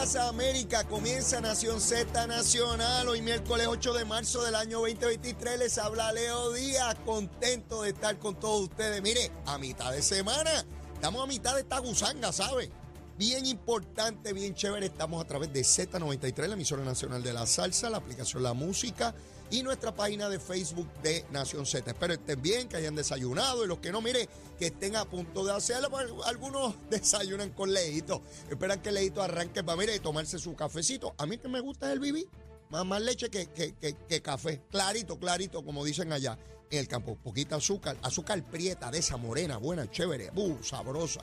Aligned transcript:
días, 0.00 0.16
América. 0.16 0.84
Comienza 0.84 1.40
Nación 1.40 1.80
Z 1.80 2.26
Nacional. 2.26 3.08
Hoy 3.08 3.20
miércoles 3.20 3.66
8 3.66 3.92
de 3.92 4.04
marzo 4.06 4.42
del 4.42 4.54
año 4.54 4.78
2023 4.78 5.58
les 5.58 5.76
habla 5.76 6.10
Leo 6.12 6.52
Díaz. 6.52 6.96
Contento 7.04 7.82
de 7.82 7.90
estar 7.90 8.18
con 8.18 8.34
todos 8.38 8.62
ustedes. 8.62 9.02
Mire, 9.02 9.30
a 9.46 9.58
mitad 9.58 9.92
de 9.92 10.00
semana. 10.00 10.64
Estamos 10.94 11.22
a 11.22 11.26
mitad 11.26 11.54
de 11.54 11.60
esta 11.60 11.78
gusanga, 11.80 12.32
¿sabe? 12.32 12.70
Bien 13.18 13.44
importante, 13.44 14.32
bien 14.32 14.54
chévere. 14.54 14.86
Estamos 14.86 15.22
a 15.22 15.26
través 15.26 15.52
de 15.52 15.60
Z93, 15.60 16.46
la 16.46 16.54
emisora 16.54 16.82
nacional 16.82 17.22
de 17.22 17.34
la 17.34 17.46
salsa, 17.46 17.90
la 17.90 17.98
aplicación 17.98 18.42
La 18.42 18.54
Música 18.54 19.14
y 19.50 19.62
nuestra 19.62 19.94
página 19.94 20.28
de 20.28 20.38
Facebook 20.38 20.88
de 21.02 21.24
Nación 21.30 21.66
Z. 21.66 21.90
Espero 21.90 22.14
estén 22.14 22.40
bien, 22.40 22.68
que 22.68 22.76
hayan 22.76 22.94
desayunado 22.94 23.64
y 23.64 23.68
los 23.68 23.78
que 23.78 23.90
no, 23.90 24.00
mire, 24.00 24.28
que 24.58 24.66
estén 24.66 24.96
a 24.96 25.04
punto 25.04 25.44
de 25.44 25.52
hacerlo. 25.52 25.90
Pues, 25.90 26.06
algunos 26.24 26.74
desayunan 26.90 27.50
con 27.50 27.72
leíto. 27.72 28.22
Esperan 28.48 28.80
que 28.80 28.92
leíto 28.92 29.22
arranque 29.22 29.64
para, 29.64 29.76
mire, 29.76 29.98
tomarse 29.98 30.38
su 30.38 30.54
cafecito. 30.54 31.14
A 31.18 31.26
mí 31.26 31.38
que 31.38 31.48
me 31.48 31.60
gusta 31.60 31.86
es 31.86 31.92
el 31.94 32.00
bibí. 32.00 32.26
Más, 32.70 32.86
más 32.86 33.02
leche 33.02 33.30
que, 33.30 33.48
que, 33.48 33.74
que, 33.74 34.22
café. 34.22 34.62
Clarito, 34.70 35.18
clarito, 35.18 35.64
como 35.64 35.84
dicen 35.84 36.12
allá 36.12 36.38
en 36.70 36.78
el 36.78 36.86
campo. 36.86 37.16
Poquita 37.16 37.56
azúcar, 37.56 37.96
azúcar 38.02 38.42
prieta 38.44 38.90
de 38.92 38.98
esa 38.98 39.16
morena, 39.16 39.56
buena, 39.56 39.90
chévere, 39.90 40.30
uh, 40.36 40.62
sabrosa. 40.62 41.20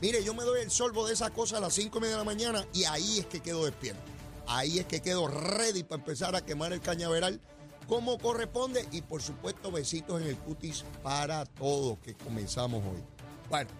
Mire, 0.00 0.22
yo 0.22 0.34
me 0.34 0.44
doy 0.44 0.60
el 0.60 0.70
solvo 0.70 1.06
de 1.06 1.14
esa 1.14 1.30
cosa 1.30 1.56
a 1.56 1.60
las 1.60 1.74
5 1.74 1.98
y 1.98 2.00
media 2.00 2.14
de 2.14 2.18
la 2.18 2.24
mañana 2.24 2.66
y 2.72 2.84
ahí 2.84 3.18
es 3.18 3.26
que 3.26 3.40
quedo 3.40 3.64
despierto. 3.64 4.02
Ahí 4.46 4.78
es 4.78 4.86
que 4.86 5.00
quedo 5.00 5.26
ready 5.26 5.82
para 5.82 6.00
empezar 6.00 6.36
a 6.36 6.44
quemar 6.44 6.72
el 6.72 6.80
cañaveral 6.80 7.40
como 7.88 8.18
corresponde 8.18 8.86
y 8.92 9.02
por 9.02 9.22
supuesto 9.22 9.70
besitos 9.70 10.20
en 10.20 10.28
el 10.28 10.36
cutis 10.36 10.84
para 11.02 11.44
todos 11.44 11.98
que 11.98 12.14
comenzamos 12.14 12.82
hoy. 12.84 13.02
Bueno, 13.48 13.70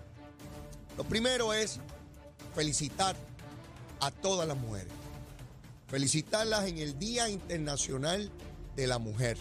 lo 0.97 1.05
primero 1.05 1.53
es 1.53 1.81
felicitar 2.55 3.17
a 4.01 4.11
todas 4.11 4.47
las 4.47 4.57
mujeres. 4.57 4.93
Felicitarlas 5.89 6.67
en 6.67 6.79
el 6.79 6.99
Día 6.99 7.29
Internacional 7.29 8.31
de 8.77 8.87
la 8.87 8.99
Mujer. 8.99 9.39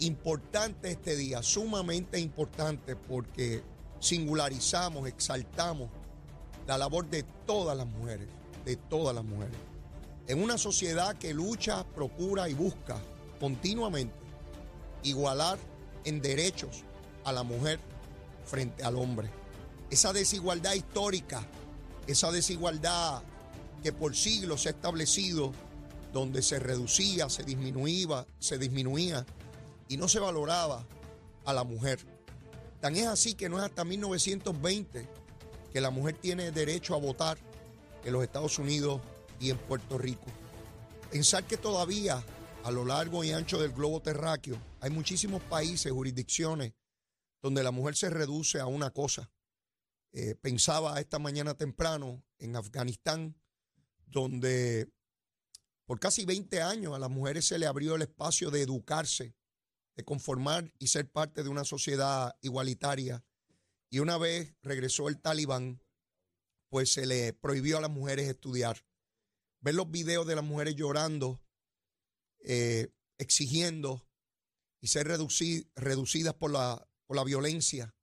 Importante 0.00 0.90
este 0.92 1.16
día, 1.16 1.42
sumamente 1.42 2.20
importante 2.20 2.94
porque 2.94 3.62
singularizamos, 4.00 5.08
exaltamos 5.08 5.88
la 6.66 6.78
labor 6.78 7.08
de 7.08 7.24
todas 7.46 7.76
las 7.76 7.86
mujeres, 7.86 8.28
de 8.64 8.76
todas 8.76 9.14
las 9.14 9.24
mujeres 9.24 9.67
en 10.28 10.42
una 10.42 10.58
sociedad 10.58 11.16
que 11.16 11.32
lucha, 11.32 11.84
procura 11.84 12.48
y 12.48 12.54
busca 12.54 13.00
continuamente 13.40 14.14
igualar 15.02 15.58
en 16.04 16.20
derechos 16.20 16.84
a 17.24 17.32
la 17.32 17.42
mujer 17.42 17.80
frente 18.44 18.84
al 18.84 18.96
hombre. 18.96 19.30
Esa 19.90 20.12
desigualdad 20.12 20.74
histórica, 20.74 21.42
esa 22.06 22.30
desigualdad 22.30 23.22
que 23.82 23.92
por 23.92 24.14
siglos 24.14 24.62
se 24.62 24.68
ha 24.68 24.72
establecido, 24.72 25.52
donde 26.12 26.42
se 26.42 26.58
reducía, 26.58 27.30
se 27.30 27.42
disminuía, 27.42 28.26
se 28.38 28.58
disminuía 28.58 29.24
y 29.88 29.96
no 29.96 30.08
se 30.08 30.18
valoraba 30.18 30.84
a 31.46 31.52
la 31.54 31.64
mujer. 31.64 32.00
Tan 32.80 32.96
es 32.96 33.06
así 33.06 33.34
que 33.34 33.48
no 33.48 33.58
es 33.58 33.64
hasta 33.64 33.84
1920 33.84 35.08
que 35.72 35.80
la 35.80 35.90
mujer 35.90 36.16
tiene 36.18 36.50
derecho 36.50 36.94
a 36.94 36.98
votar 36.98 37.38
en 38.04 38.12
los 38.12 38.22
Estados 38.22 38.58
Unidos 38.58 39.00
y 39.40 39.50
en 39.50 39.58
Puerto 39.58 39.98
Rico. 39.98 40.26
Pensar 41.10 41.46
que 41.46 41.56
todavía 41.56 42.24
a 42.64 42.70
lo 42.70 42.84
largo 42.84 43.24
y 43.24 43.32
ancho 43.32 43.58
del 43.58 43.72
globo 43.72 44.02
terráqueo 44.02 44.60
hay 44.80 44.90
muchísimos 44.90 45.42
países, 45.42 45.92
jurisdicciones, 45.92 46.74
donde 47.40 47.62
la 47.62 47.70
mujer 47.70 47.96
se 47.96 48.10
reduce 48.10 48.60
a 48.60 48.66
una 48.66 48.90
cosa. 48.90 49.30
Eh, 50.12 50.34
pensaba 50.34 50.98
esta 51.00 51.18
mañana 51.18 51.54
temprano 51.54 52.24
en 52.38 52.56
Afganistán, 52.56 53.36
donde 54.06 54.90
por 55.86 56.00
casi 56.00 56.24
20 56.24 56.60
años 56.60 56.94
a 56.94 56.98
las 56.98 57.10
mujeres 57.10 57.46
se 57.46 57.58
le 57.58 57.66
abrió 57.66 57.94
el 57.94 58.02
espacio 58.02 58.50
de 58.50 58.62
educarse, 58.62 59.34
de 59.96 60.04
conformar 60.04 60.72
y 60.78 60.88
ser 60.88 61.10
parte 61.10 61.42
de 61.42 61.48
una 61.48 61.64
sociedad 61.64 62.36
igualitaria. 62.42 63.24
Y 63.90 64.00
una 64.00 64.18
vez 64.18 64.54
regresó 64.62 65.08
el 65.08 65.18
talibán, 65.20 65.82
pues 66.68 66.92
se 66.92 67.06
le 67.06 67.32
prohibió 67.32 67.78
a 67.78 67.80
las 67.80 67.90
mujeres 67.90 68.28
estudiar 68.28 68.84
ver 69.60 69.74
los 69.74 69.90
videos 69.90 70.26
de 70.26 70.36
las 70.36 70.44
mujeres 70.44 70.76
llorando, 70.76 71.40
eh, 72.40 72.88
exigiendo 73.18 74.06
y 74.80 74.86
ser 74.88 75.06
reducidas 75.06 76.34
por 76.34 76.52
la, 76.52 76.88
por 77.06 77.16
la 77.16 77.24
violencia 77.24 77.94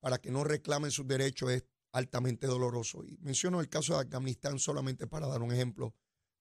para 0.00 0.20
que 0.20 0.30
no 0.30 0.44
reclamen 0.44 0.90
sus 0.90 1.06
derechos 1.06 1.50
es 1.50 1.64
altamente 1.92 2.46
doloroso. 2.46 3.04
Y 3.04 3.18
menciono 3.18 3.60
el 3.60 3.68
caso 3.68 3.94
de 3.94 4.00
Afganistán 4.00 4.58
solamente 4.58 5.06
para 5.06 5.26
dar 5.26 5.42
un 5.42 5.52
ejemplo, 5.52 5.94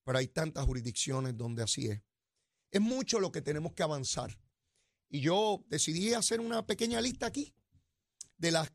pero 0.03 0.17
hay 0.17 0.27
tantas 0.27 0.65
jurisdicciones 0.65 1.37
donde 1.37 1.63
así 1.63 1.87
es. 1.87 2.01
Es 2.71 2.81
mucho 2.81 3.19
lo 3.19 3.31
que 3.31 3.41
tenemos 3.41 3.73
que 3.73 3.83
avanzar. 3.83 4.39
Y 5.09 5.19
yo 5.19 5.63
decidí 5.67 6.13
hacer 6.13 6.39
una 6.39 6.65
pequeña 6.65 7.01
lista 7.01 7.27
aquí 7.27 7.53
de 8.37 8.51
las 8.51 8.71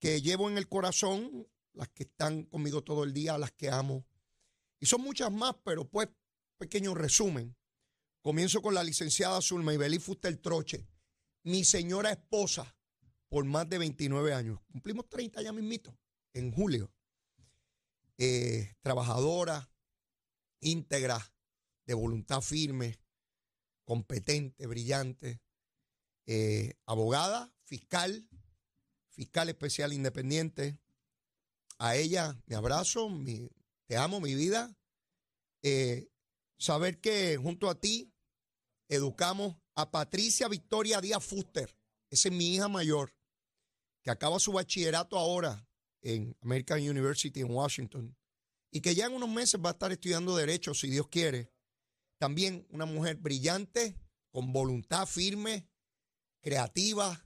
que 0.00 0.22
llevo 0.22 0.50
en 0.50 0.58
el 0.58 0.68
corazón, 0.68 1.46
las 1.72 1.88
que 1.90 2.04
están 2.04 2.44
conmigo 2.44 2.82
todo 2.82 3.04
el 3.04 3.12
día, 3.12 3.38
las 3.38 3.52
que 3.52 3.70
amo, 3.70 4.06
y 4.80 4.86
son 4.86 5.02
muchas 5.02 5.32
más, 5.32 5.54
pero 5.64 5.88
pues, 5.88 6.08
pequeño 6.58 6.94
resumen. 6.94 7.56
Comienzo 8.22 8.62
con 8.62 8.74
la 8.74 8.82
licenciada 8.82 9.42
Zulma 9.42 9.74
Ibelí 9.74 9.98
Fuster 9.98 10.36
Troche, 10.38 10.88
mi 11.42 11.64
señora 11.64 12.10
esposa 12.10 12.74
por 13.28 13.44
más 13.44 13.68
de 13.68 13.78
29 13.78 14.32
años. 14.32 14.60
Cumplimos 14.72 15.08
30 15.08 15.42
ya 15.42 15.52
mismito, 15.52 15.98
en 16.32 16.52
julio. 16.52 16.90
Eh, 18.16 18.74
trabajadora, 18.80 19.70
íntegra, 20.60 21.20
de 21.86 21.94
voluntad 21.94 22.40
firme, 22.40 22.98
competente, 23.84 24.66
brillante, 24.66 25.42
eh, 26.26 26.74
abogada, 26.86 27.52
fiscal, 27.64 28.26
fiscal 29.10 29.48
especial 29.48 29.92
independiente. 29.92 30.78
A 31.78 31.96
ella 31.96 32.40
mi 32.46 32.54
abrazo, 32.54 33.10
mi, 33.10 33.50
te 33.86 33.96
amo, 33.96 34.20
mi 34.20 34.34
vida. 34.34 34.76
Eh, 35.62 36.08
saber 36.58 37.00
que 37.00 37.36
junto 37.36 37.68
a 37.68 37.80
ti 37.80 38.12
educamos 38.88 39.56
a 39.74 39.90
Patricia 39.90 40.48
Victoria 40.48 41.00
Díaz 41.00 41.24
Fuster. 41.24 41.76
Esa 42.10 42.28
es 42.28 42.34
mi 42.34 42.54
hija 42.54 42.68
mayor, 42.68 43.14
que 44.02 44.10
acaba 44.10 44.38
su 44.38 44.52
bachillerato 44.52 45.18
ahora 45.18 45.68
en 46.02 46.36
American 46.42 46.78
University 46.78 47.40
en 47.40 47.50
Washington 47.50 48.16
y 48.70 48.80
que 48.80 48.94
ya 48.94 49.06
en 49.06 49.12
unos 49.12 49.28
meses 49.28 49.60
va 49.64 49.70
a 49.70 49.72
estar 49.72 49.92
estudiando 49.92 50.36
Derecho, 50.36 50.74
si 50.74 50.90
Dios 50.90 51.08
quiere. 51.08 51.52
También 52.18 52.66
una 52.70 52.86
mujer 52.86 53.16
brillante, 53.16 53.96
con 54.30 54.52
voluntad 54.52 55.06
firme, 55.06 55.68
creativa, 56.40 57.24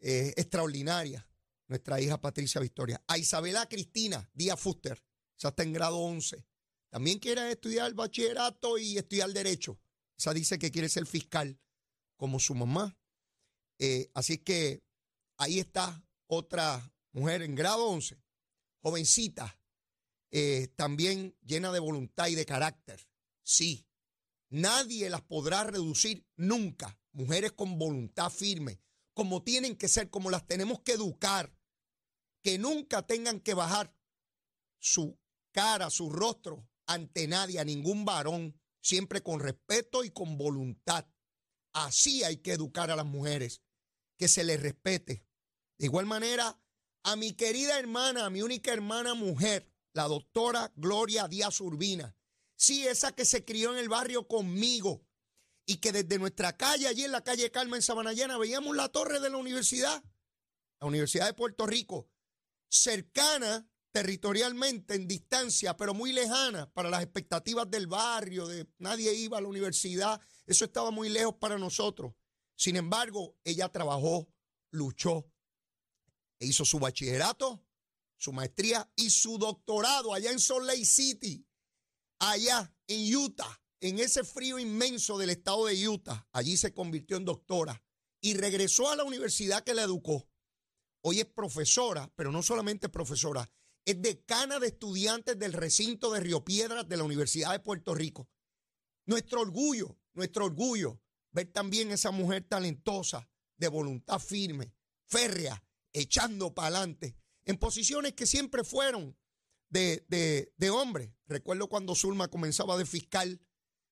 eh, 0.00 0.34
extraordinaria, 0.36 1.28
nuestra 1.68 2.00
hija 2.00 2.20
Patricia 2.20 2.60
Victoria. 2.60 3.02
A 3.06 3.18
Isabela 3.18 3.68
Cristina 3.68 4.28
Díaz 4.34 4.58
Fuster, 4.58 5.03
esa 5.36 5.48
está 5.48 5.62
en 5.62 5.72
grado 5.72 5.98
11. 5.98 6.44
También 6.88 7.18
quiere 7.18 7.50
estudiar 7.50 7.92
bachillerato 7.94 8.78
y 8.78 8.96
estudiar 8.96 9.32
derecho. 9.32 9.80
Esa 10.16 10.32
dice 10.32 10.58
que 10.58 10.70
quiere 10.70 10.88
ser 10.88 11.06
fiscal 11.06 11.58
como 12.16 12.38
su 12.38 12.54
mamá. 12.54 12.96
Eh, 13.78 14.10
así 14.14 14.38
que 14.38 14.82
ahí 15.36 15.58
está 15.58 16.04
otra 16.26 16.94
mujer 17.12 17.42
en 17.42 17.54
grado 17.54 17.86
11, 17.86 18.22
jovencita, 18.80 19.58
eh, 20.30 20.68
también 20.76 21.36
llena 21.42 21.72
de 21.72 21.80
voluntad 21.80 22.28
y 22.28 22.34
de 22.34 22.46
carácter. 22.46 23.08
Sí, 23.42 23.86
nadie 24.48 25.10
las 25.10 25.22
podrá 25.22 25.64
reducir 25.64 26.26
nunca. 26.36 26.98
Mujeres 27.12 27.52
con 27.52 27.78
voluntad 27.78 28.30
firme, 28.30 28.80
como 29.12 29.42
tienen 29.44 29.76
que 29.76 29.86
ser, 29.86 30.10
como 30.10 30.30
las 30.30 30.46
tenemos 30.46 30.80
que 30.80 30.92
educar, 30.92 31.56
que 32.42 32.58
nunca 32.58 33.06
tengan 33.06 33.40
que 33.40 33.54
bajar 33.54 33.94
su 34.80 35.16
cara, 35.54 35.88
su 35.88 36.10
rostro 36.10 36.68
ante 36.86 37.26
nadie, 37.28 37.60
a 37.60 37.64
ningún 37.64 38.04
varón, 38.04 38.60
siempre 38.82 39.22
con 39.22 39.40
respeto 39.40 40.04
y 40.04 40.10
con 40.10 40.36
voluntad. 40.36 41.06
Así 41.72 42.24
hay 42.24 42.38
que 42.38 42.52
educar 42.52 42.90
a 42.90 42.96
las 42.96 43.06
mujeres, 43.06 43.62
que 44.18 44.28
se 44.28 44.44
les 44.44 44.60
respete. 44.60 45.24
De 45.78 45.86
igual 45.86 46.06
manera, 46.06 46.60
a 47.04 47.16
mi 47.16 47.32
querida 47.32 47.78
hermana, 47.78 48.26
a 48.26 48.30
mi 48.30 48.42
única 48.42 48.72
hermana 48.72 49.14
mujer, 49.14 49.72
la 49.94 50.04
doctora 50.04 50.72
Gloria 50.76 51.28
Díaz 51.28 51.60
Urbina. 51.60 52.16
Sí, 52.56 52.86
esa 52.86 53.14
que 53.14 53.24
se 53.24 53.44
crió 53.44 53.72
en 53.72 53.78
el 53.78 53.88
barrio 53.88 54.26
conmigo 54.26 55.06
y 55.66 55.76
que 55.76 55.92
desde 55.92 56.18
nuestra 56.18 56.56
calle, 56.56 56.88
allí 56.88 57.04
en 57.04 57.12
la 57.12 57.24
calle 57.24 57.50
Carmen 57.50 57.80
Sabanayana, 57.80 58.38
veíamos 58.38 58.76
la 58.76 58.88
torre 58.88 59.20
de 59.20 59.30
la 59.30 59.36
universidad, 59.36 60.02
la 60.80 60.86
Universidad 60.86 61.26
de 61.26 61.34
Puerto 61.34 61.66
Rico, 61.66 62.10
cercana 62.68 63.68
territorialmente 63.94 64.94
en 64.94 65.06
distancia, 65.06 65.76
pero 65.76 65.94
muy 65.94 66.12
lejana 66.12 66.68
para 66.72 66.90
las 66.90 67.02
expectativas 67.02 67.70
del 67.70 67.86
barrio, 67.86 68.48
de 68.48 68.66
nadie 68.78 69.14
iba 69.14 69.38
a 69.38 69.40
la 69.40 69.46
universidad, 69.46 70.20
eso 70.46 70.64
estaba 70.64 70.90
muy 70.90 71.08
lejos 71.08 71.36
para 71.36 71.58
nosotros. 71.58 72.12
Sin 72.56 72.74
embargo, 72.74 73.36
ella 73.44 73.68
trabajó, 73.68 74.28
luchó, 74.72 75.30
e 76.40 76.46
hizo 76.46 76.64
su 76.64 76.80
bachillerato 76.80 77.64
su 78.16 78.32
maestría 78.32 78.90
y 78.96 79.10
su 79.10 79.36
doctorado 79.36 80.14
allá 80.14 80.30
en 80.30 80.40
Salt 80.40 80.64
Lake 80.64 80.86
City, 80.86 81.46
allá 82.18 82.74
en 82.86 83.14
Utah, 83.14 83.62
en 83.80 83.98
ese 83.98 84.24
frío 84.24 84.58
inmenso 84.58 85.18
del 85.18 85.30
estado 85.30 85.66
de 85.66 85.88
Utah. 85.88 86.26
Allí 86.32 86.56
se 86.56 86.72
convirtió 86.72 87.18
en 87.18 87.26
doctora 87.26 87.84
y 88.22 88.34
regresó 88.34 88.88
a 88.88 88.96
la 88.96 89.04
universidad 89.04 89.62
que 89.62 89.74
la 89.74 89.82
educó. 89.82 90.26
Hoy 91.02 91.20
es 91.20 91.26
profesora, 91.26 92.10
pero 92.16 92.32
no 92.32 92.42
solamente 92.42 92.88
profesora, 92.88 93.50
es 93.84 94.00
decana 94.00 94.58
de 94.58 94.68
estudiantes 94.68 95.38
del 95.38 95.52
recinto 95.52 96.12
de 96.12 96.20
Río 96.20 96.44
Piedras 96.44 96.88
de 96.88 96.96
la 96.96 97.04
Universidad 97.04 97.52
de 97.52 97.60
Puerto 97.60 97.94
Rico. 97.94 98.28
Nuestro 99.06 99.40
orgullo, 99.40 99.98
nuestro 100.14 100.46
orgullo, 100.46 101.00
ver 101.32 101.52
también 101.52 101.90
esa 101.90 102.10
mujer 102.10 102.44
talentosa, 102.48 103.28
de 103.56 103.68
voluntad 103.68 104.18
firme, 104.18 104.74
férrea, 105.06 105.62
echando 105.92 106.54
para 106.54 106.68
adelante, 106.68 107.16
en 107.44 107.56
posiciones 107.56 108.14
que 108.14 108.26
siempre 108.26 108.64
fueron 108.64 109.16
de, 109.68 110.04
de, 110.08 110.52
de 110.56 110.70
hombre. 110.70 111.14
Recuerdo 111.26 111.68
cuando 111.68 111.94
Zulma 111.94 112.28
comenzaba 112.28 112.76
de 112.76 112.86
fiscal, 112.86 113.40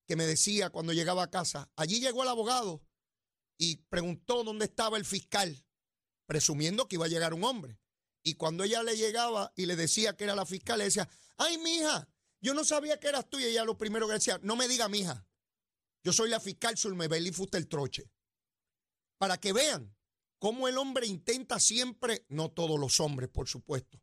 que 0.05 0.15
me 0.15 0.25
decía 0.25 0.69
cuando 0.69 0.91
llegaba 0.91 1.23
a 1.23 1.31
casa, 1.31 1.71
allí 1.75 1.99
llegó 1.99 2.23
el 2.23 2.29
abogado 2.29 2.83
y 3.57 3.77
preguntó 3.87 4.43
dónde 4.43 4.65
estaba 4.65 4.97
el 4.97 5.05
fiscal 5.05 5.65
presumiendo 6.25 6.87
que 6.87 6.95
iba 6.95 7.05
a 7.05 7.09
llegar 7.09 7.33
un 7.33 7.43
hombre. 7.43 7.79
Y 8.23 8.35
cuando 8.35 8.63
ella 8.63 8.81
le 8.83 8.95
llegaba 8.95 9.51
y 9.55 9.65
le 9.65 9.75
decía 9.75 10.15
que 10.15 10.23
era 10.23 10.35
la 10.35 10.45
fiscal, 10.45 10.79
le 10.79 10.85
decía, 10.85 11.07
ay, 11.37 11.57
mija, 11.57 12.07
yo 12.41 12.53
no 12.53 12.63
sabía 12.63 12.99
que 12.99 13.09
eras 13.09 13.29
tú. 13.29 13.39
Y 13.39 13.45
ella 13.45 13.65
lo 13.65 13.77
primero 13.77 14.07
que 14.07 14.13
decía, 14.13 14.39
no 14.41 14.55
me 14.55 14.67
diga, 14.67 14.87
mija, 14.87 15.27
yo 16.03 16.11
soy 16.11 16.29
la 16.29 16.39
fiscal 16.39 16.77
Sulmebeli 16.77 17.31
el 17.53 17.67
Troche. 17.67 18.09
Para 19.17 19.37
que 19.37 19.53
vean 19.53 19.95
cómo 20.39 20.67
el 20.67 20.77
hombre 20.77 21.07
intenta 21.07 21.59
siempre, 21.59 22.25
no 22.29 22.51
todos 22.51 22.79
los 22.79 22.99
hombres, 22.99 23.29
por 23.29 23.47
supuesto, 23.47 24.01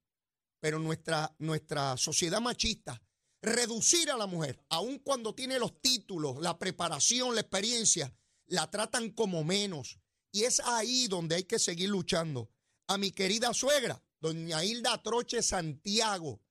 pero 0.61 0.79
nuestra, 0.79 1.35
nuestra 1.39 1.97
sociedad 1.99 2.41
machista, 2.41 3.03
reducir 3.43 4.11
a 4.11 4.17
la 4.17 4.27
mujer, 4.27 4.65
aun 4.71 4.99
cuando 4.99 5.35
tiene 5.35 5.59
los 5.59 5.81
títulos, 5.81 6.41
la 6.41 6.59
preparación, 6.59 7.35
la 7.35 7.43
experiencia, 7.43 8.15
la 8.47 8.71
tratan 8.71 9.11
como 9.11 9.45
menos, 9.45 9.99
y 10.33 10.45
es 10.45 10.61
ahí 10.61 11.09
donde 11.09 11.37
hay 11.37 11.45
que 11.45 11.59
seguir 11.59 11.91
luchando. 11.91 12.51
A 12.87 12.97
mi 12.97 13.13
querida 13.13 13.53
suegra, 13.53 14.03
doña 14.21 14.65
Hilda 14.65 15.03
Troche 15.03 15.43
Santiago, 15.43 16.43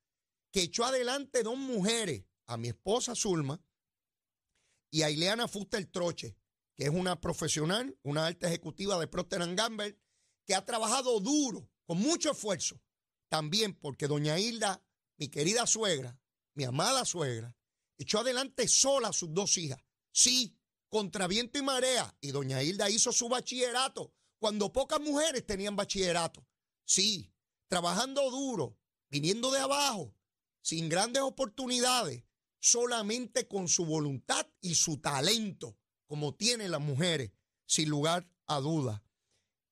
que 0.51 0.63
echó 0.63 0.85
adelante 0.85 1.43
dos 1.43 1.57
mujeres, 1.57 2.25
a 2.47 2.57
mi 2.57 2.69
esposa 2.69 3.15
Zulma 3.15 3.63
y 4.91 5.03
a 5.03 5.11
Ileana 5.11 5.47
Fuster 5.47 5.85
Troche, 5.85 6.35
que 6.75 6.85
es 6.85 6.89
una 6.89 7.21
profesional, 7.21 7.97
una 8.01 8.25
alta 8.25 8.47
ejecutiva 8.47 8.99
de 8.99 9.07
Procter 9.07 9.55
Gamble, 9.55 9.99
que 10.45 10.55
ha 10.55 10.65
trabajado 10.65 11.19
duro, 11.19 11.69
con 11.85 11.99
mucho 11.99 12.31
esfuerzo, 12.31 12.81
también 13.29 13.75
porque 13.75 14.07
doña 14.07 14.39
Hilda, 14.39 14.83
mi 15.17 15.27
querida 15.27 15.67
suegra, 15.67 16.19
mi 16.55 16.63
amada 16.63 17.05
suegra, 17.05 17.55
echó 17.97 18.19
adelante 18.19 18.67
sola 18.67 19.09
a 19.09 19.13
sus 19.13 19.31
dos 19.31 19.57
hijas. 19.57 19.79
Sí, 20.11 20.57
contra 20.87 21.27
viento 21.27 21.59
y 21.59 21.61
marea. 21.61 22.17
Y 22.19 22.31
doña 22.31 22.63
Hilda 22.63 22.89
hizo 22.89 23.11
su 23.11 23.29
bachillerato 23.29 24.13
cuando 24.39 24.73
pocas 24.73 24.99
mujeres 24.99 25.45
tenían 25.45 25.75
bachillerato. 25.75 26.47
Sí, 26.83 27.31
trabajando 27.69 28.29
duro, 28.29 28.77
viniendo 29.09 29.51
de 29.51 29.59
abajo, 29.59 30.13
sin 30.61 30.89
grandes 30.89 31.23
oportunidades, 31.23 32.23
solamente 32.59 33.47
con 33.47 33.69
su 33.69 33.85
voluntad 33.85 34.45
y 34.59 34.75
su 34.75 34.97
talento, 34.97 35.77
como 36.07 36.35
tienen 36.35 36.71
las 36.71 36.81
mujeres, 36.81 37.31
sin 37.65 37.87
lugar 37.89 38.29
a 38.47 38.59
duda. 38.59 39.03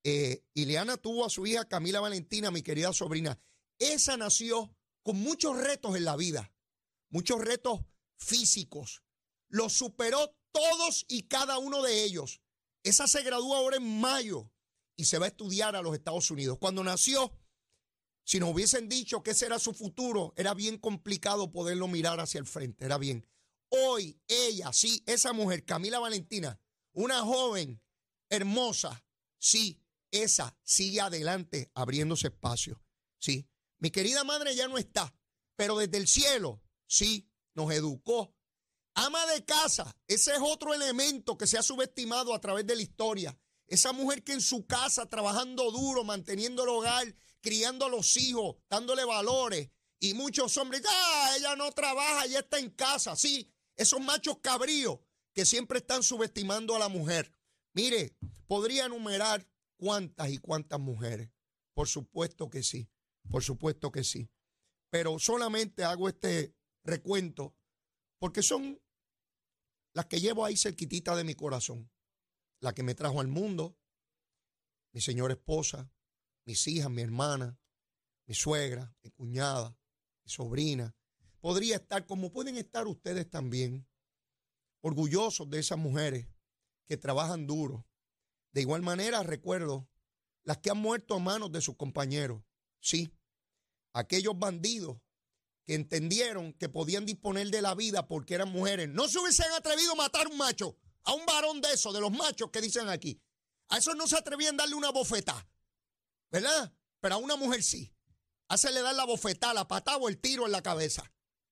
Eh, 0.04 0.46
Ileana 0.54 0.96
tuvo 0.96 1.26
a 1.26 1.30
su 1.30 1.46
hija 1.46 1.68
Camila 1.68 2.00
Valentina, 2.00 2.52
mi 2.52 2.62
querida 2.62 2.94
sobrina. 2.94 3.40
Esa 3.80 4.16
nació 4.16 4.74
con 5.04 5.20
muchos 5.20 5.58
retos 5.58 5.96
en 5.98 6.06
la 6.06 6.16
vida, 6.16 6.54
muchos 7.10 7.44
retos 7.44 7.82
físicos. 8.18 9.04
Los 9.50 9.74
superó 9.74 10.38
todos 10.52 11.06
y 11.08 11.24
cada 11.24 11.58
uno 11.58 11.82
de 11.82 12.04
ellos. 12.04 12.42
Esa 12.84 13.08
se 13.08 13.24
gradúa 13.24 13.58
ahora 13.58 13.78
en 13.78 14.00
mayo 14.00 14.52
y 14.96 15.06
se 15.06 15.18
va 15.18 15.26
a 15.26 15.30
estudiar 15.30 15.76
a 15.76 15.82
los 15.82 15.96
Estados 15.96 16.32
Unidos. 16.32 16.58
Cuando 16.60 16.84
nació, 16.84 17.34
si 18.28 18.42
nos 18.42 18.50
hubiesen 18.50 18.90
dicho 18.90 19.24
que 19.24 19.32
ese 19.32 19.46
era 19.46 19.58
su 19.58 19.74
futuro, 19.74 20.34
era 20.36 20.54
bien 20.54 20.78
complicado 20.78 21.50
poderlo 21.50 21.88
mirar 21.88 22.20
hacia 22.20 22.40
el 22.40 22.46
frente, 22.46 22.84
era 22.84 22.98
bien. 22.98 23.26
Hoy 23.70 24.20
ella, 24.28 24.74
sí, 24.74 25.02
esa 25.06 25.32
mujer, 25.32 25.64
Camila 25.64 26.00
Valentina, 26.00 26.60
una 26.92 27.22
joven 27.22 27.82
hermosa, 28.30 29.02
sí, 29.40 29.82
esa 30.12 30.58
sigue 30.62 31.00
adelante 31.00 31.72
abriéndose 31.74 32.28
espacio, 32.28 32.84
sí. 33.18 33.48
Mi 33.78 33.92
querida 33.92 34.26
madre 34.26 34.54
ya 34.56 34.68
no 34.68 34.78
está, 34.78 35.16
pero 35.56 35.78
desde 35.78 35.96
el 35.96 36.10
cielo, 36.10 36.62
sí, 36.86 37.32
nos 37.54 37.72
educó, 37.72 38.36
Ama 38.94 39.26
de 39.28 39.46
casa, 39.46 39.96
ese 40.08 40.34
es 40.34 40.40
otro 40.42 40.74
elemento 40.74 41.38
que 41.38 41.48
se 41.48 41.58
ha 41.58 41.62
subestimado 41.62 42.34
a 42.34 42.42
través 42.42 42.66
de 42.66 42.76
la 42.76 42.82
historia. 42.82 43.40
Esa 43.68 43.94
mujer 43.94 44.24
que 44.24 44.34
en 44.34 44.42
su 44.42 44.66
casa, 44.66 45.06
trabajando 45.06 45.72
duro, 45.72 46.04
manteniendo 46.04 46.64
el 46.64 46.70
hogar, 46.70 47.16
criando 47.48 47.86
a 47.86 47.90
los 47.90 48.18
hijos, 48.18 48.58
dándole 48.70 49.06
valores. 49.06 49.70
Y 50.02 50.14
muchos 50.14 50.58
hombres, 50.58 50.84
ah, 50.86 51.34
ella 51.38 51.56
no 51.56 51.72
trabaja, 51.72 52.26
ella 52.26 52.40
está 52.40 52.60
en 52.60 52.70
casa. 52.72 53.16
Sí, 53.16 53.50
esos 53.78 54.02
machos 54.02 54.40
cabríos 54.40 55.00
que 55.34 55.46
siempre 55.46 55.80
están 55.80 56.04
subestimando 56.04 56.76
a 56.76 56.80
la 56.80 56.90
mujer. 56.90 57.32
Mire, 57.74 58.18
podría 58.48 58.88
enumerar 58.88 59.48
cuántas 59.78 60.30
y 60.30 60.40
cuántas 60.40 60.78
mujeres. 60.82 61.32
Por 61.74 61.88
supuesto 61.88 62.50
que 62.50 62.64
sí, 62.64 62.90
por 63.30 63.46
supuesto 63.46 63.94
que 63.94 64.04
sí. 64.04 64.30
Pero 64.90 65.18
solamente 65.18 65.86
hago 65.86 66.10
este 66.10 66.54
recuento 66.84 67.56
porque 68.20 68.44
son 68.44 68.82
las 69.94 70.08
que 70.08 70.20
llevo 70.20 70.44
ahí 70.44 70.58
cerquitita 70.58 71.16
de 71.16 71.24
mi 71.24 71.34
corazón. 71.34 71.90
La 72.60 72.74
que 72.74 72.84
me 72.84 72.94
trajo 72.94 73.22
al 73.22 73.30
mundo, 73.30 73.78
mi 74.92 75.00
señora 75.00 75.34
esposa, 75.34 75.90
mis 76.48 76.66
hijas, 76.68 76.90
mi 76.90 77.02
hermana, 77.02 77.60
mi 78.26 78.34
suegra, 78.34 78.96
mi 79.04 79.12
cuñada, 79.12 79.78
mi 80.24 80.32
sobrina. 80.32 80.96
Podría 81.42 81.76
estar 81.76 82.06
como 82.06 82.32
pueden 82.32 82.56
estar 82.56 82.88
ustedes 82.88 83.30
también, 83.30 83.86
orgullosos 84.80 85.50
de 85.50 85.60
esas 85.60 85.78
mujeres 85.78 86.26
que 86.88 86.96
trabajan 86.96 87.46
duro. 87.46 87.86
De 88.54 88.62
igual 88.62 88.82
manera, 88.82 89.24
recuerdo 89.24 89.90
las 90.44 90.58
que 90.60 90.70
han 90.70 90.78
muerto 90.78 91.16
a 91.16 91.20
manos 91.20 91.52
de 91.52 91.60
sus 91.60 91.76
compañeros. 91.76 92.42
Sí, 92.80 93.14
aquellos 93.92 94.40
bandidos 94.40 94.98
que 95.66 95.76
entendieron 95.76 96.54
que 96.54 96.70
podían 96.70 97.06
disponer 97.06 97.50
de 97.50 97.62
la 97.62 97.76
vida 97.76 98.08
porque 98.08 98.36
eran 98.36 98.50
mujeres, 98.50 98.88
no 98.88 99.10
se 99.10 99.20
hubiesen 99.20 99.52
atrevido 99.52 99.92
a 99.92 99.96
matar 99.96 100.28
a 100.28 100.30
un 100.30 100.38
macho, 100.38 100.78
a 101.04 101.14
un 101.14 101.26
varón 101.26 101.60
de 101.60 101.74
esos, 101.74 101.94
de 101.94 102.00
los 102.00 102.12
machos 102.12 102.50
que 102.52 102.62
dicen 102.62 102.88
aquí. 102.88 103.22
A 103.68 103.80
esos 103.80 103.98
no 103.98 104.08
se 104.08 104.18
atrevían 104.18 104.56
a 104.56 104.60
darle 104.60 104.76
una 104.76 104.92
bofetada, 104.92 105.46
¿verdad? 106.32 106.74
Pero 107.00 107.16
a 107.16 107.18
una 107.18 107.36
mujer 107.36 107.64
sí. 107.64 107.94
Hacerle 108.48 108.82
dar 108.82 108.96
la 108.96 109.06
bofetada, 109.06 109.54
la 109.54 109.68
patada 109.68 109.98
o 109.98 110.10
el 110.10 110.20
tiro 110.20 110.46
en 110.46 110.52
la 110.52 110.62
cabeza. 110.62 111.12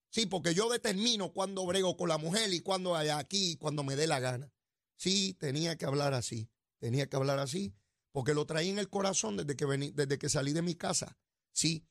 Sí, 0.10 0.26
porque 0.26 0.54
yo 0.54 0.70
determino 0.70 1.34
cuándo 1.34 1.66
brego 1.66 1.98
con 1.98 2.08
la 2.08 2.18
mujer 2.18 2.54
y 2.54 2.62
cuándo 2.62 2.96
aquí, 2.96 3.58
cuando 3.58 3.84
me 3.84 3.96
dé 3.96 4.08
la 4.08 4.20
gana. 4.20 4.54
Sí, 4.96 5.34
tenía 5.34 5.78
que 5.78 5.86
hablar 5.86 6.14
así. 6.14 6.50
Tenía 6.80 7.10
que 7.10 7.16
hablar 7.16 7.40
así, 7.40 7.74
porque 8.12 8.34
lo 8.34 8.46
traí 8.46 8.70
en 8.70 8.80
el 8.80 8.90
corazón 8.90 9.38
desde 9.38 9.56
que, 9.56 9.66
desde 9.66 10.18
que 10.18 10.30
salí 10.30 10.54
de 10.54 10.62
mi 10.62 10.76
casa. 10.76 11.18
Sí, 11.52 11.88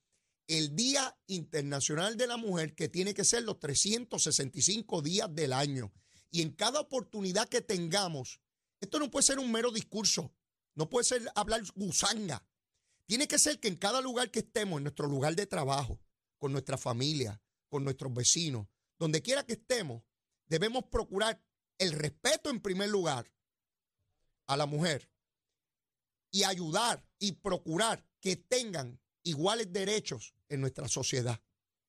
el 0.46 0.76
Día 0.76 1.18
Internacional 1.26 2.16
de 2.16 2.26
la 2.26 2.36
Mujer, 2.36 2.74
que 2.74 2.88
tiene 2.88 3.14
que 3.14 3.24
ser 3.24 3.44
los 3.44 3.58
365 3.58 5.02
días 5.02 5.34
del 5.34 5.52
año. 5.52 5.92
Y 6.30 6.42
en 6.42 6.52
cada 6.52 6.80
oportunidad 6.80 7.48
que 7.48 7.60
tengamos, 7.60 8.40
esto 8.80 8.98
no 8.98 9.10
puede 9.10 9.24
ser 9.24 9.38
un 9.38 9.50
mero 9.50 9.70
discurso, 9.70 10.34
no 10.74 10.88
puede 10.88 11.04
ser 11.04 11.30
hablar 11.34 11.62
gusanga. 11.74 12.46
Tiene 13.06 13.28
que 13.28 13.38
ser 13.38 13.61
que 13.61 13.68
en 13.68 13.76
cada 13.76 14.00
lugar 14.00 14.30
que 14.30 14.40
estemos, 14.40 14.78
en 14.78 14.84
nuestro 14.84 15.06
lugar 15.06 15.37
de 15.37 15.46
trabajo, 15.46 16.00
con 16.38 16.52
nuestra 16.52 16.78
familia, 16.78 17.40
con 17.68 17.84
nuestros 17.84 18.12
vecinos, 18.12 18.66
donde 18.99 19.23
quiera 19.23 19.44
que 19.44 19.54
estemos, 19.54 20.02
debemos 20.46 20.84
procurar 20.84 21.42
el 21.78 21.92
respeto 21.92 22.50
en 22.50 22.61
primer 22.61 22.88
lugar 22.88 23.30
a 24.46 24.56
la 24.56 24.66
mujer 24.66 25.11
y 26.30 26.44
ayudar 26.44 27.06
y 27.18 27.32
procurar 27.32 28.06
que 28.20 28.37
tengan 28.37 29.00
iguales 29.23 29.73
derechos 29.73 30.34
en 30.49 30.61
nuestra 30.61 30.88
sociedad. 30.88 31.40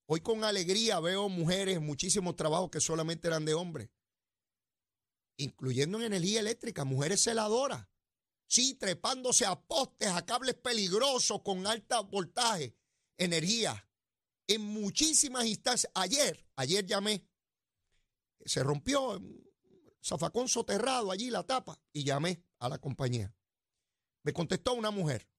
Hoy 0.08 0.22
con 0.22 0.44
alegría 0.44 1.00
veo 1.00 1.30
mujeres 1.30 1.82
muchísimos 1.82 2.36
trabajos 2.36 2.70
que 2.70 2.80
solamente 2.80 3.28
eran 3.28 3.46
de 3.46 3.54
hombres, 3.54 3.90
incluyendo 5.38 5.98
en 5.98 6.06
energía 6.06 6.40
eléctrica, 6.42 6.84
mujeres 6.84 7.24
celadoras, 7.24 7.88
sí, 8.48 8.76
trepándose 8.76 9.46
a 9.46 9.60
postes, 9.60 10.10
a 10.10 10.26
cables 10.26 10.56
peligrosos 10.56 11.42
con 11.44 11.68
alta 11.68 12.02
voltaje, 12.02 12.76
energía, 13.18 13.90
en 14.48 14.62
muchísimas 14.62 15.46
instancias. 15.46 15.92
Ayer, 15.96 16.48
ayer 16.56 16.86
llamé, 16.86 17.28
se 18.46 18.64
rompió 18.64 19.22
zafacón 20.04 20.48
soterrado 20.48 21.12
allí 21.12 21.30
la 21.30 21.44
tapa 21.44 21.82
y 21.92 22.04
llamé 22.04 22.44
a 22.60 22.70
la 22.70 22.78
compañía. 22.80 23.36
Me 24.24 24.34
contestó 24.34 24.74
una 24.74 24.92
mujer 24.92 25.30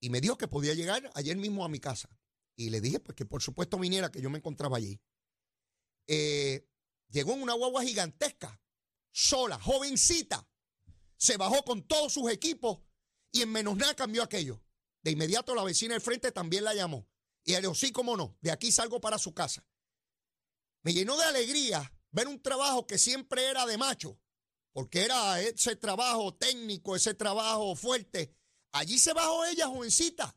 Y 0.00 0.10
me 0.10 0.20
dijo 0.20 0.36
que 0.36 0.48
podía 0.48 0.74
llegar 0.74 1.10
ayer 1.14 1.36
mismo 1.36 1.64
a 1.64 1.68
mi 1.68 1.78
casa. 1.78 2.08
Y 2.56 2.70
le 2.70 2.80
dije, 2.80 3.00
pues 3.00 3.14
que 3.16 3.26
por 3.26 3.42
supuesto 3.42 3.78
viniera, 3.78 4.10
que 4.10 4.20
yo 4.20 4.30
me 4.30 4.38
encontraba 4.38 4.78
allí. 4.78 5.00
Eh, 6.06 6.66
llegó 7.08 7.34
en 7.34 7.42
una 7.42 7.54
guagua 7.54 7.82
gigantesca, 7.82 8.60
sola, 9.12 9.58
jovencita. 9.60 10.49
Se 11.20 11.36
bajó 11.36 11.62
con 11.64 11.86
todos 11.86 12.14
sus 12.14 12.30
equipos 12.32 12.78
y 13.30 13.42
en 13.42 13.52
menos 13.52 13.76
nada 13.76 13.94
cambió 13.94 14.22
aquello. 14.22 14.62
De 15.02 15.10
inmediato 15.10 15.54
la 15.54 15.62
vecina 15.62 15.94
del 15.94 16.00
frente 16.00 16.32
también 16.32 16.64
la 16.64 16.74
llamó. 16.74 17.06
Y 17.44 17.52
le 17.52 17.60
dijo, 17.60 17.74
sí, 17.74 17.92
cómo 17.92 18.16
no, 18.16 18.38
de 18.40 18.50
aquí 18.50 18.72
salgo 18.72 19.00
para 19.00 19.18
su 19.18 19.34
casa. 19.34 19.66
Me 20.82 20.94
llenó 20.94 21.18
de 21.18 21.24
alegría 21.24 21.92
ver 22.10 22.26
un 22.26 22.40
trabajo 22.40 22.86
que 22.86 22.96
siempre 22.96 23.44
era 23.44 23.66
de 23.66 23.76
macho, 23.76 24.18
porque 24.72 25.04
era 25.04 25.40
ese 25.42 25.76
trabajo 25.76 26.34
técnico, 26.34 26.96
ese 26.96 27.12
trabajo 27.12 27.76
fuerte. 27.76 28.34
Allí 28.72 28.98
se 28.98 29.12
bajó 29.12 29.44
ella, 29.44 29.66
jovencita, 29.68 30.34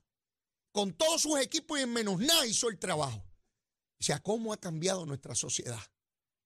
con 0.71 0.93
todos 0.93 1.21
sus 1.21 1.39
equipos 1.39 1.79
y 1.79 1.83
en 1.83 1.93
menos 1.93 2.19
nada 2.19 2.45
hizo 2.45 2.67
el 2.67 2.77
trabajo. 2.77 3.25
O 3.99 4.03
sea, 4.03 4.21
¿cómo 4.21 4.51
ha 4.51 4.57
cambiado 4.57 5.05
nuestra 5.05 5.33
sociedad? 5.33 5.79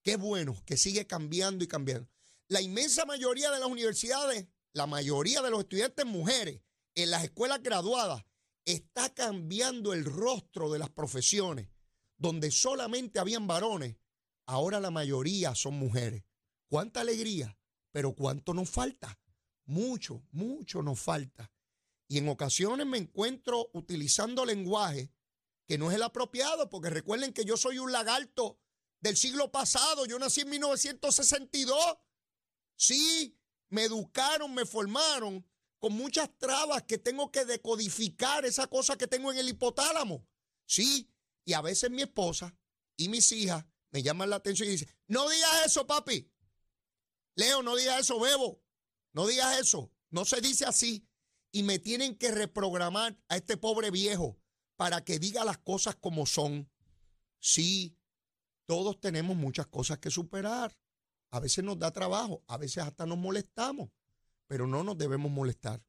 Qué 0.03 0.15
bueno 0.15 0.61
que 0.63 0.77
sigue 0.77 1.07
cambiando 1.07 1.63
y 1.63 1.67
cambiando. 1.67 2.07
La 2.49 2.61
inmensa 2.61 3.05
mayoría 3.05 3.51
de 3.51 3.59
las 3.59 3.69
universidades, 3.69 4.47
la 4.73 4.87
mayoría 4.87 5.41
de 5.41 5.51
los 5.51 5.59
estudiantes 5.59 6.05
mujeres 6.05 6.61
en 6.95 7.11
las 7.11 7.23
escuelas 7.23 7.61
graduadas, 7.61 8.23
está 8.63 9.13
cambiando 9.13 9.93
el 9.93 10.05
rostro 10.05 10.71
de 10.71 10.79
las 10.79 10.89
profesiones, 10.89 11.69
donde 12.17 12.51
solamente 12.51 13.19
habían 13.19 13.47
varones, 13.47 13.97
ahora 14.45 14.79
la 14.79 14.91
mayoría 14.91 15.55
son 15.55 15.75
mujeres. 15.75 16.23
¿Cuánta 16.69 17.01
alegría? 17.01 17.57
Pero 17.91 18.13
¿cuánto 18.13 18.53
nos 18.53 18.69
falta? 18.69 19.19
Mucho, 19.65 20.23
mucho 20.31 20.81
nos 20.81 20.99
falta. 20.99 21.51
Y 22.07 22.17
en 22.17 22.29
ocasiones 22.29 22.87
me 22.87 22.97
encuentro 22.97 23.69
utilizando 23.73 24.45
lenguaje 24.45 25.11
que 25.67 25.77
no 25.77 25.89
es 25.89 25.95
el 25.95 26.03
apropiado, 26.03 26.69
porque 26.69 26.89
recuerden 26.89 27.33
que 27.33 27.43
yo 27.43 27.57
soy 27.57 27.79
un 27.79 27.91
lagarto 27.91 28.57
del 29.01 29.17
siglo 29.17 29.51
pasado, 29.51 30.05
yo 30.05 30.17
nací 30.17 30.41
en 30.41 30.49
1962. 30.49 31.97
Sí, 32.77 33.37
me 33.69 33.83
educaron, 33.83 34.53
me 34.53 34.65
formaron 34.65 35.45
con 35.79 35.93
muchas 35.93 36.29
trabas 36.37 36.83
que 36.83 36.97
tengo 36.97 37.31
que 37.31 37.43
decodificar 37.43 38.45
esa 38.45 38.67
cosa 38.67 38.97
que 38.97 39.07
tengo 39.07 39.31
en 39.31 39.39
el 39.39 39.49
hipotálamo. 39.49 40.25
Sí, 40.65 41.11
y 41.43 41.53
a 41.53 41.61
veces 41.61 41.91
mi 41.91 42.03
esposa 42.03 42.55
y 42.95 43.09
mis 43.09 43.31
hijas 43.31 43.65
me 43.91 44.03
llaman 44.03 44.29
la 44.29 44.37
atención 44.37 44.69
y 44.69 44.73
dicen, 44.73 44.89
no 45.07 45.29
digas 45.29 45.65
eso, 45.65 45.85
papi. 45.85 46.31
Leo, 47.35 47.61
no 47.61 47.75
digas 47.75 48.01
eso, 48.01 48.19
Bebo. 48.19 48.63
No 49.13 49.27
digas 49.27 49.59
eso. 49.59 49.91
No 50.09 50.25
se 50.25 50.41
dice 50.41 50.65
así. 50.65 51.07
Y 51.51 51.63
me 51.63 51.79
tienen 51.79 52.17
que 52.17 52.31
reprogramar 52.31 53.17
a 53.29 53.37
este 53.37 53.57
pobre 53.57 53.91
viejo 53.91 54.39
para 54.75 55.03
que 55.03 55.19
diga 55.19 55.45
las 55.45 55.57
cosas 55.57 55.95
como 55.95 56.25
son. 56.25 56.69
Sí, 57.39 57.97
todos 58.65 58.99
tenemos 58.99 59.37
muchas 59.37 59.67
cosas 59.67 59.99
que 59.99 60.11
superar. 60.11 60.77
A 61.29 61.39
veces 61.39 61.63
nos 61.63 61.77
da 61.77 61.91
trabajo, 61.91 62.43
a 62.47 62.57
veces 62.57 62.83
hasta 62.83 63.05
nos 63.05 63.17
molestamos 63.17 63.89
pero 64.47 64.65
no 64.65 64.83
nos 64.83 64.97
debemos 64.97 65.31
molestar. 65.31 65.83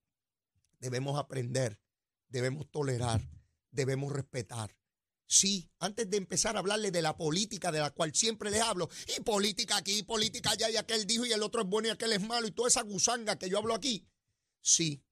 Debemos 0.80 1.18
aprender, 1.18 1.80
debemos 2.28 2.70
tolerar, 2.70 3.20
debemos 3.70 4.12
respetar. 4.12 4.76
Sí, 5.26 5.70
antes 5.78 6.08
de 6.08 6.16
empezar 6.16 6.56
a 6.56 6.60
hablarle 6.60 6.90
de 6.90 7.02
la 7.02 7.16
política 7.16 7.70
de 7.70 7.80
la 7.80 7.90
cual 7.90 8.14
siempre 8.14 8.50
les 8.50 8.62
hablo, 8.62 8.88
y 9.16 9.20
política 9.20 9.76
aquí, 9.76 10.02
política 10.02 10.50
allá, 10.50 10.70
y 10.70 10.76
aquel 10.76 11.06
dijo 11.06 11.26
y 11.26 11.32
el 11.32 11.42
otro 11.42 11.62
es 11.62 11.68
bueno 11.68 11.88
y 11.88 11.90
aquel 11.90 12.12
es 12.12 12.22
malo, 12.22 12.46
y 12.46 12.52
toda 12.52 12.68
esa 12.68 12.82
gusanga 12.82 13.38
que 13.38 13.50
yo 13.50 13.58
hablo 13.58 13.74
aquí. 13.74 14.06
Sí, 14.60 15.02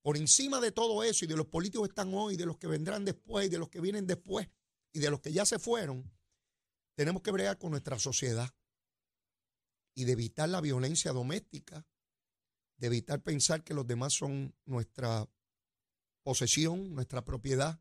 por 0.00 0.16
encima 0.16 0.60
de 0.60 0.72
todo 0.72 1.02
eso 1.04 1.24
y 1.24 1.28
de 1.28 1.36
los 1.36 1.46
políticos 1.46 1.86
que 1.86 1.92
están 1.92 2.14
hoy, 2.14 2.36
de 2.36 2.46
los 2.46 2.56
que 2.56 2.66
vendrán 2.66 3.04
después, 3.04 3.46
y 3.46 3.50
de 3.50 3.58
los 3.58 3.68
que 3.68 3.80
vienen 3.80 4.06
después, 4.06 4.48
y 4.92 5.00
de 5.00 5.10
los 5.10 5.20
que 5.20 5.32
ya 5.32 5.44
se 5.44 5.58
fueron, 5.58 6.10
tenemos 6.94 7.22
que 7.22 7.30
bregar 7.30 7.58
con 7.58 7.72
nuestra 7.72 7.98
sociedad 7.98 8.48
y 9.94 10.04
de 10.04 10.12
evitar 10.12 10.48
la 10.48 10.60
violencia 10.60 11.12
doméstica, 11.12 11.86
de 12.76 12.86
evitar 12.86 13.22
pensar 13.22 13.62
que 13.62 13.74
los 13.74 13.86
demás 13.86 14.14
son 14.14 14.54
nuestra 14.64 15.28
posesión, 16.22 16.94
nuestra 16.94 17.24
propiedad 17.24 17.80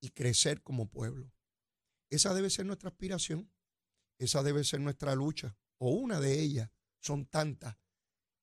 y 0.00 0.10
crecer 0.10 0.62
como 0.62 0.90
pueblo. 0.90 1.32
Esa 2.10 2.34
debe 2.34 2.50
ser 2.50 2.66
nuestra 2.66 2.90
aspiración, 2.90 3.50
esa 4.18 4.42
debe 4.42 4.64
ser 4.64 4.80
nuestra 4.80 5.14
lucha, 5.14 5.56
o 5.78 5.90
una 5.90 6.20
de 6.20 6.40
ellas, 6.40 6.70
son 7.00 7.26
tantas. 7.26 7.76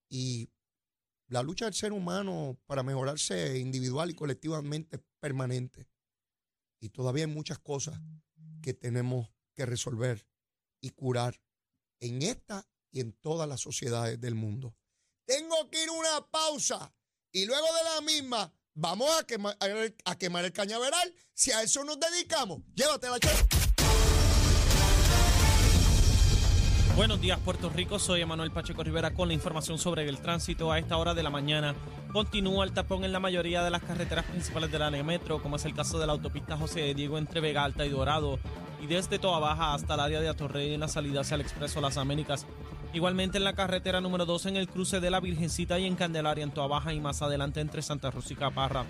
Y 0.10 0.52
la 1.28 1.44
lucha 1.44 1.66
del 1.66 1.74
ser 1.74 1.94
humano 1.94 2.60
para 2.66 2.84
mejorarse 2.84 3.58
individual 3.60 4.10
y 4.10 4.16
colectivamente 4.16 4.98
es 4.98 5.04
permanente. 5.20 5.88
Y 6.80 6.90
todavía 6.90 7.26
hay 7.26 7.32
muchas 7.32 7.60
cosas 7.60 8.02
que 8.62 8.74
tenemos 8.74 9.30
que 9.54 9.66
resolver 9.66 10.28
y 10.82 10.90
curar 10.90 11.42
en 12.00 12.24
esta 12.24 12.68
y 12.92 13.00
en 13.00 13.14
todas 13.14 13.48
las 13.48 13.62
sociedades 13.62 14.20
del 14.20 14.36
mundo. 14.36 14.76
Tengo 15.26 15.70
que 15.70 15.84
ir 15.84 15.90
a 15.90 15.94
una 15.94 16.28
pausa 16.30 16.94
y 17.32 17.46
luego 17.46 17.66
de 17.66 17.84
la 17.96 18.02
misma 18.02 18.54
vamos 18.74 19.10
a 19.20 19.24
quemar, 20.18 20.46
el 20.46 20.54
cañaveral. 20.54 21.14
Si 21.34 21.52
a 21.52 21.62
eso 21.64 21.84
nos 21.84 22.00
dedicamos, 22.00 22.60
llévatela. 22.74 23.18
Buenos 26.96 27.22
días 27.22 27.40
Puerto 27.40 27.70
Rico, 27.70 28.00
soy 28.00 28.22
Emanuel 28.22 28.52
Pacheco 28.52 28.84
Rivera 28.84 29.14
con 29.14 29.30
la 29.30 29.34
información 29.34 29.80
sobre 29.80 30.08
el 30.08 30.20
tránsito 30.20 30.72
a 30.72 30.78
esta 30.78 30.98
hora 30.98 31.14
de 31.14 31.24
la 31.24 31.30
mañana. 31.30 31.74
Continúa 32.12 32.66
el 32.66 32.74
tapón 32.74 33.06
en 33.06 33.14
la 33.14 33.22
mayoría 33.22 33.64
de 33.64 33.72
las 33.72 33.82
carreteras 33.82 34.26
principales 34.26 34.72
del 34.72 34.82
área 34.82 35.02
metro, 35.02 35.42
como 35.42 35.56
es 35.56 35.64
el 35.64 35.74
caso 35.74 35.98
de 36.00 36.06
la 36.06 36.12
autopista 36.12 36.58
José 36.58 36.94
Diego 36.94 37.18
entre 37.18 37.40
Vega 37.40 37.64
Alta 37.64 37.86
y 37.86 37.90
Dorado, 37.90 38.40
y 38.82 38.88
desde 38.88 39.20
Toa 39.20 39.40
Baja 39.40 39.74
hasta 39.74 39.94
el 39.94 40.00
área 40.02 40.20
de 40.20 40.28
Atorrey 40.28 40.74
en 40.74 40.82
la 40.82 40.90
salida 40.90 41.22
hacia 41.22 41.36
el 41.36 41.42
Expreso 41.42 41.80
Las 41.80 41.98
Américas. 41.98 42.46
Igualmente 42.94 43.38
en 43.38 43.46
la 43.46 43.54
carretera 43.54 44.02
número 44.02 44.26
2 44.26 44.48
en 44.48 44.58
el 44.58 44.68
cruce 44.68 45.00
de 45.00 45.10
la 45.10 45.22
Virgencita 45.22 45.80
y 45.80 45.86
en 45.86 45.96
Candelaria 45.96 46.44
en 46.44 46.52
Toa 46.52 46.68
Baja 46.68 46.94
y 46.94 47.00
más 47.00 47.22
adelante 47.22 47.62
entre 47.62 47.82
Santa 47.82 48.12
Rosa 48.12 48.34
y 48.34 48.36
Caparra. 48.36 48.86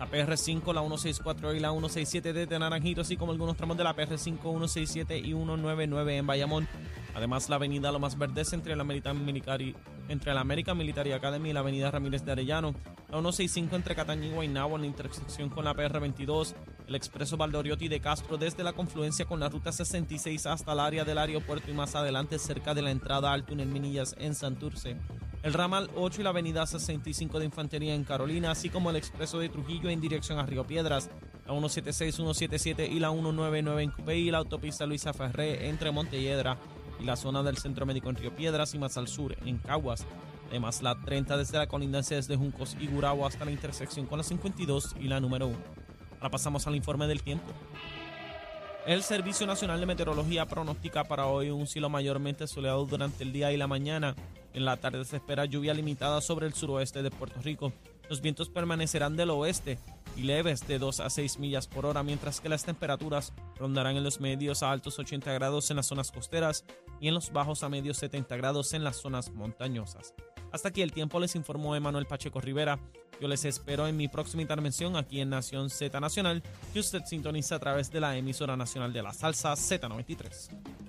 La 0.00 0.10
PR5, 0.10 0.74
la 0.74 0.80
164 0.80 1.54
y 1.54 1.60
la 1.60 1.70
167 1.70 2.46
de 2.46 2.58
Naranjito, 2.58 3.02
así 3.02 3.16
como 3.16 3.30
algunos 3.30 3.56
tramos 3.56 3.76
de 3.76 3.84
la 3.84 3.94
PR5, 3.94 4.40
167 4.40 5.18
y 5.18 5.26
199 5.26 6.16
en 6.16 6.26
Bayamón. 6.26 6.68
Además, 7.14 7.48
la 7.48 7.54
avenida 7.56 7.92
Lomas 7.92 8.18
Verdes 8.18 8.52
entre 8.52 8.74
la 8.74 8.82
American 8.82 9.24
Military, 9.24 9.76
entre 10.08 10.34
la 10.34 10.40
American 10.40 10.76
Military 10.76 11.12
Academy 11.12 11.50
y 11.50 11.52
la 11.52 11.60
avenida 11.60 11.92
Ramírez 11.92 12.24
de 12.24 12.32
Arellano. 12.32 12.74
La 13.08 13.20
165 13.20 13.76
entre 13.76 13.94
Cataña 13.94 14.26
y 14.26 14.30
Guaynabo 14.32 14.74
en 14.74 14.82
la 14.82 14.88
intersección 14.88 15.48
con 15.48 15.64
la 15.64 15.74
PR22. 15.74 16.54
El 16.86 16.94
expreso 16.94 17.38
Valdoriotti 17.38 17.88
de 17.88 18.00
Castro 18.00 18.36
desde 18.36 18.62
la 18.62 18.74
confluencia 18.74 19.24
con 19.24 19.40
la 19.40 19.48
ruta 19.48 19.72
66 19.72 20.44
hasta 20.44 20.72
el 20.72 20.80
área 20.80 21.04
del 21.04 21.16
aeropuerto 21.16 21.70
y 21.70 21.74
más 21.74 21.94
adelante 21.94 22.38
cerca 22.38 22.74
de 22.74 22.82
la 22.82 22.90
entrada 22.90 23.32
al 23.32 23.46
túnel 23.46 23.68
Minillas 23.68 24.14
en 24.18 24.34
Santurce. 24.34 24.96
El 25.42 25.54
ramal 25.54 25.90
8 25.96 26.20
y 26.20 26.24
la 26.24 26.30
avenida 26.30 26.66
65 26.66 27.38
de 27.38 27.46
Infantería 27.46 27.94
en 27.94 28.04
Carolina, 28.04 28.50
así 28.50 28.68
como 28.68 28.90
el 28.90 28.96
expreso 28.96 29.38
de 29.38 29.48
Trujillo 29.48 29.88
en 29.88 30.00
dirección 30.00 30.38
a 30.38 30.46
Río 30.46 30.66
Piedras, 30.66 31.10
la 31.46 31.52
176, 31.52 32.14
177 32.14 32.86
y 32.86 32.98
la 32.98 33.10
199 33.10 33.82
en 33.82 33.90
Cupey 33.90 34.28
y 34.28 34.30
la 34.30 34.38
autopista 34.38 34.84
Luisa 34.84 35.14
Ferré 35.14 35.68
entre 35.68 35.90
Montelledra 35.90 36.58
y 37.00 37.04
la 37.04 37.16
zona 37.16 37.42
del 37.42 37.56
Centro 37.56 37.86
Médico 37.86 38.10
en 38.10 38.16
Río 38.16 38.36
Piedras 38.36 38.74
y 38.74 38.78
más 38.78 38.98
al 38.98 39.08
sur 39.08 39.36
en 39.44 39.56
Caguas. 39.58 40.06
Además, 40.50 40.82
la 40.82 41.00
30 41.00 41.38
desde 41.38 41.58
la 41.58 41.66
colindancia 41.66 42.16
desde 42.16 42.36
Juncos 42.36 42.76
y 42.78 42.86
Gurabo 42.86 43.26
hasta 43.26 43.44
la 43.44 43.50
intersección 43.50 44.06
con 44.06 44.18
la 44.18 44.24
52 44.24 44.96
y 45.00 45.08
la 45.08 45.20
número 45.20 45.46
1. 45.48 45.83
Ahora 46.24 46.32
pasamos 46.32 46.66
al 46.66 46.74
informe 46.74 47.06
del 47.06 47.22
tiempo. 47.22 47.44
El 48.86 49.02
Servicio 49.02 49.46
Nacional 49.46 49.78
de 49.78 49.84
Meteorología 49.84 50.46
pronostica 50.46 51.04
para 51.04 51.26
hoy 51.26 51.50
un 51.50 51.66
cielo 51.66 51.90
mayormente 51.90 52.46
soleado 52.46 52.86
durante 52.86 53.24
el 53.24 53.30
día 53.30 53.52
y 53.52 53.58
la 53.58 53.66
mañana. 53.66 54.14
En 54.54 54.64
la 54.64 54.78
tarde 54.78 55.04
se 55.04 55.16
espera 55.16 55.44
lluvia 55.44 55.74
limitada 55.74 56.22
sobre 56.22 56.46
el 56.46 56.54
suroeste 56.54 57.02
de 57.02 57.10
Puerto 57.10 57.42
Rico. 57.42 57.74
Los 58.08 58.22
vientos 58.22 58.48
permanecerán 58.48 59.16
del 59.16 59.28
oeste 59.28 59.78
y 60.16 60.22
leves 60.22 60.66
de 60.66 60.78
2 60.78 61.00
a 61.00 61.10
6 61.10 61.40
millas 61.40 61.66
por 61.66 61.84
hora, 61.84 62.02
mientras 62.02 62.40
que 62.40 62.48
las 62.48 62.64
temperaturas 62.64 63.34
rondarán 63.58 63.98
en 63.98 64.02
los 64.02 64.18
medios 64.18 64.62
a 64.62 64.70
altos 64.70 64.98
80 64.98 65.30
grados 65.34 65.68
en 65.68 65.76
las 65.76 65.88
zonas 65.88 66.10
costeras 66.10 66.64
y 67.02 67.08
en 67.08 67.14
los 67.14 67.34
bajos 67.34 67.62
a 67.64 67.68
medios 67.68 67.98
70 67.98 68.34
grados 68.38 68.72
en 68.72 68.82
las 68.82 68.96
zonas 68.96 69.30
montañosas. 69.30 70.14
Hasta 70.54 70.68
aquí 70.68 70.82
el 70.82 70.92
tiempo 70.92 71.18
les 71.18 71.34
informó 71.34 71.74
Emanuel 71.74 72.06
Pacheco 72.06 72.40
Rivera. 72.40 72.78
Yo 73.20 73.26
les 73.26 73.44
espero 73.44 73.88
en 73.88 73.96
mi 73.96 74.06
próxima 74.06 74.40
intervención 74.40 74.96
aquí 74.96 75.20
en 75.20 75.28
Nación 75.28 75.68
Z 75.68 75.98
Nacional, 75.98 76.44
que 76.72 76.78
usted 76.78 77.02
sintoniza 77.04 77.56
a 77.56 77.58
través 77.58 77.90
de 77.90 77.98
la 77.98 78.16
emisora 78.16 78.56
nacional 78.56 78.92
de 78.92 79.02
la 79.02 79.12
salsa 79.12 79.52
Z93. 79.54 80.83